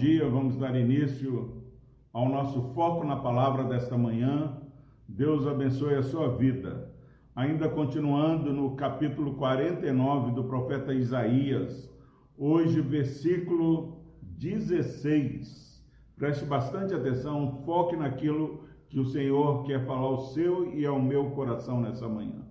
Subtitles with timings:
[0.00, 0.26] dia.
[0.26, 1.62] Vamos dar início
[2.10, 4.58] ao nosso foco na palavra desta manhã.
[5.06, 6.90] Deus abençoe a sua vida.
[7.36, 11.90] Ainda continuando no capítulo 49 do profeta Isaías,
[12.36, 15.86] hoje, versículo 16.
[16.16, 21.30] Preste bastante atenção, foque naquilo que o Senhor quer falar ao seu e ao meu
[21.32, 22.46] coração nessa manhã.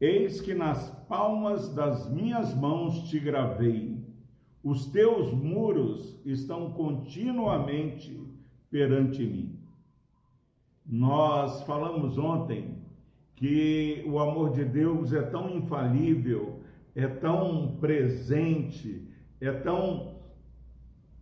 [0.00, 3.97] Eis que nas palmas das minhas mãos te gravei
[4.62, 8.20] os teus muros estão continuamente
[8.70, 9.58] perante mim.
[10.84, 12.78] Nós falamos ontem
[13.36, 16.60] que o amor de Deus é tão infalível,
[16.94, 19.06] é tão presente,
[19.40, 20.16] é tão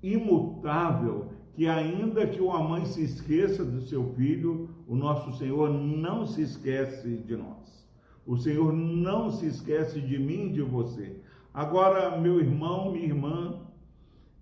[0.02, 6.26] imutável, que ainda que uma mãe se esqueça do seu filho, o nosso Senhor não
[6.26, 7.87] se esquece de nós.
[8.26, 11.20] O Senhor não se esquece de mim e de você.
[11.56, 13.62] Agora, meu irmão, minha irmã,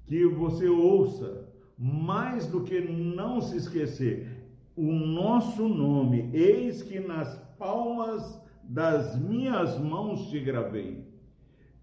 [0.04, 1.48] que você ouça,
[1.78, 9.78] mais do que não se esquecer, o nosso nome, eis que nas palmas das minhas
[9.78, 11.06] mãos te gravei.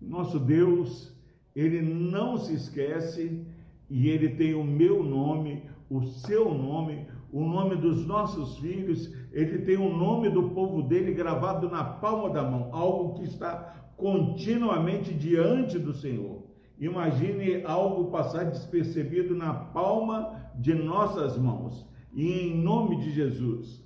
[0.02, 1.16] Nosso Deus,
[1.56, 3.48] ele não se esquece
[3.90, 9.60] e ele tem o meu nome, o seu nome, o nome dos nossos filhos, ele
[9.60, 15.14] tem o nome do povo dele gravado na palma da mão, algo que está continuamente
[15.14, 16.44] diante do Senhor.
[16.80, 21.88] Imagine algo passar despercebido na palma de nossas mãos.
[22.14, 23.86] E em nome de Jesus,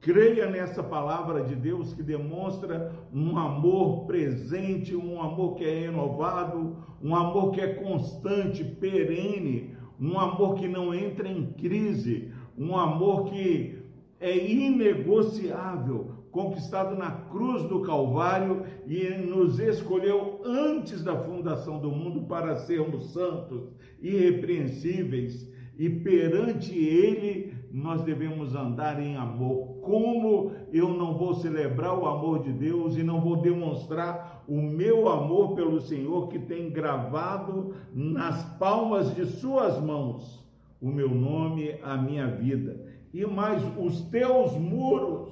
[0.00, 6.78] creia nessa palavra de Deus que demonstra um amor presente, um amor que é renovado,
[7.02, 13.26] um amor que é constante, perene, um amor que não entra em crise, um amor
[13.26, 13.83] que
[14.24, 22.22] é inegociável, conquistado na cruz do Calvário e nos escolheu antes da fundação do mundo
[22.22, 23.68] para sermos santos,
[24.00, 29.80] irrepreensíveis e perante Ele nós devemos andar em amor.
[29.82, 35.06] Como eu não vou celebrar o amor de Deus e não vou demonstrar o meu
[35.06, 40.42] amor pelo Senhor que tem gravado nas palmas de Suas mãos
[40.84, 45.30] o meu nome, a minha vida, e mais os teus muros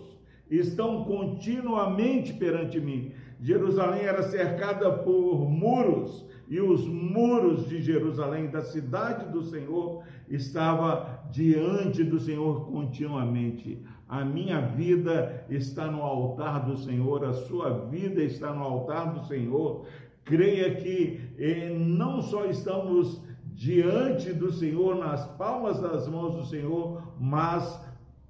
[0.48, 3.10] estão continuamente perante mim.
[3.40, 11.24] Jerusalém era cercada por muros, e os muros de Jerusalém, da cidade do Senhor, estava
[11.32, 13.82] diante do Senhor continuamente.
[14.08, 19.26] A minha vida está no altar do Senhor, a sua vida está no altar do
[19.26, 19.86] Senhor.
[20.24, 23.20] Creia que eh, não só estamos
[23.62, 27.80] diante do Senhor, nas palmas das mãos do Senhor, mas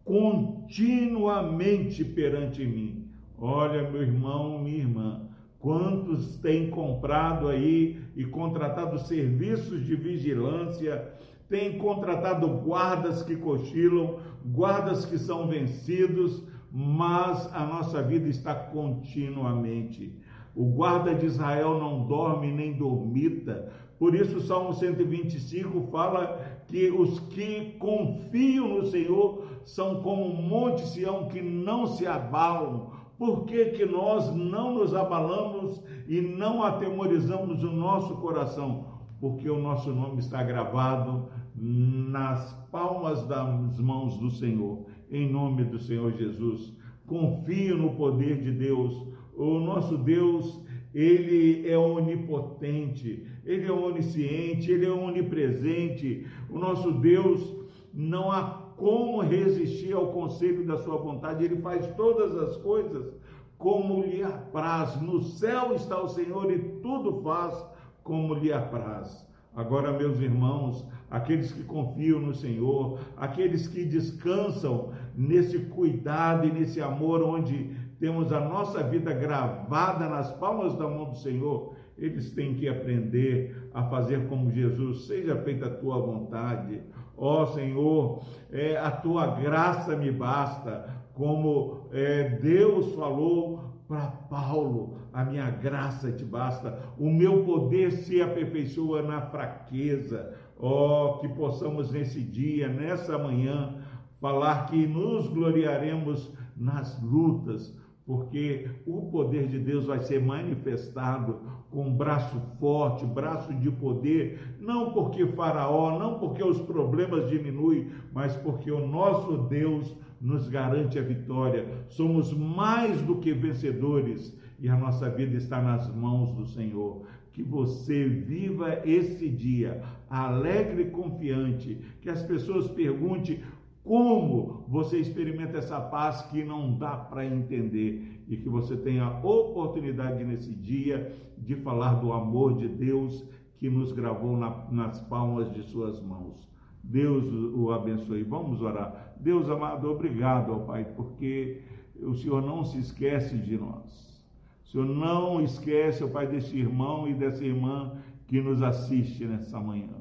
[0.05, 3.09] continuamente perante mim.
[3.39, 5.23] Olha, meu irmão, minha irmã,
[5.59, 11.11] quantos têm comprado aí e contratado serviços de vigilância,
[11.49, 20.15] têm contratado guardas que cochilam, guardas que são vencidos, mas a nossa vida está continuamente.
[20.55, 26.91] O guarda de Israel não dorme nem dormita, por isso, o Salmo 125 fala que
[26.91, 32.91] os que confiam no Senhor são como um monte Sião que não se abalam.
[33.17, 38.87] Por que, que nós não nos abalamos e não atemorizamos o nosso coração?
[39.21, 45.79] Porque o nosso nome está gravado nas palmas das mãos do Senhor, em nome do
[45.79, 46.77] Senhor Jesus.
[47.07, 49.07] Confio no poder de Deus.
[49.37, 50.61] O nosso Deus
[50.95, 56.27] ele é onipotente, ele é onisciente, ele é onipresente.
[56.51, 57.57] O nosso Deus
[57.93, 63.15] não há como resistir ao conselho da sua vontade, ele faz todas as coisas
[63.57, 65.01] como lhe apraz.
[65.01, 67.55] No céu está o Senhor e tudo faz
[68.03, 69.31] como lhe apraz.
[69.55, 76.81] Agora, meus irmãos, aqueles que confiam no Senhor, aqueles que descansam nesse cuidado e nesse
[76.81, 77.71] amor onde
[78.03, 83.71] temos a nossa vida gravada nas palmas da mão do Senhor, eles têm que aprender
[83.73, 86.83] a fazer como Jesus, seja feita a tua vontade.
[87.17, 94.99] Ó oh, Senhor, é, a tua graça me basta, como é, Deus falou para Paulo,
[95.13, 100.35] a minha graça te basta, o meu poder se aperfeiçoa na fraqueza.
[100.59, 103.77] Ó, oh, que possamos nesse dia, nessa manhã,
[104.21, 111.41] falar que nos gloriaremos nas lutas, porque o poder de Deus vai ser manifestado
[111.71, 118.35] com braço forte, braço de poder, não porque Faraó, não porque os problemas diminuem, mas
[118.37, 121.67] porque o nosso Deus nos garante a vitória.
[121.89, 127.03] Somos mais do que vencedores e a nossa vida está nas mãos do Senhor.
[127.33, 133.41] que você viva esse dia alegre e confiante, que as pessoas perguntem
[133.85, 139.19] como você experimenta essa paz que não dá para entender e que você tenha a
[139.19, 143.25] oportunidade nesse dia de falar do amor de Deus
[143.57, 146.49] que nos gravou na, nas palmas de suas mãos.
[146.83, 147.25] Deus
[147.55, 148.23] o abençoe.
[148.23, 149.15] Vamos orar.
[149.19, 151.63] Deus amado, obrigado, ó Pai, porque
[152.01, 154.23] o Senhor não se esquece de nós.
[154.65, 157.93] O Senhor não esquece, ó Pai, desse irmão e dessa irmã
[158.27, 159.95] que nos assiste nessa manhã.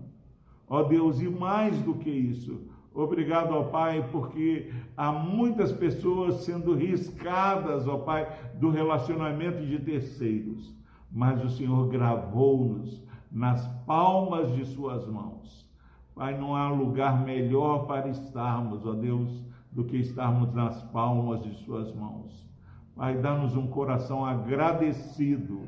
[0.68, 2.62] Ó Deus, e mais do que isso,
[2.94, 10.76] Obrigado, ó Pai, porque há muitas pessoas sendo riscadas, ó Pai, do relacionamento de terceiros,
[11.10, 13.02] mas o Senhor gravou-nos
[13.32, 15.66] nas palmas de Suas mãos.
[16.14, 19.42] Pai, não há lugar melhor para estarmos, ó Deus,
[19.72, 22.46] do que estarmos nas palmas de Suas mãos.
[22.94, 25.62] Pai, dá-nos um coração agradecido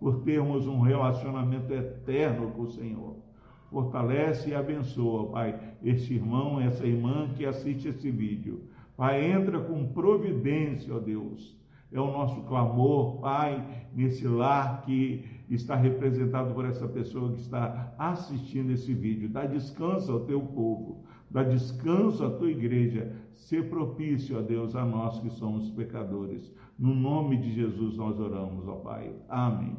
[0.00, 3.21] por termos um relacionamento eterno com o Senhor
[3.72, 8.64] fortalece e abençoa, Pai, esse irmão, essa irmã que assiste esse vídeo.
[8.96, 11.56] Pai, entra com providência, ó Deus.
[11.90, 17.94] É o nosso clamor, Pai, nesse lar que está representado por essa pessoa que está
[17.98, 19.28] assistindo esse vídeo.
[19.28, 23.12] Dá descanso ao teu povo, dá descanso à tua igreja.
[23.34, 26.52] Ser propício, ó Deus, a nós que somos pecadores.
[26.78, 29.12] No nome de Jesus nós oramos, ó Pai.
[29.28, 29.76] Amém.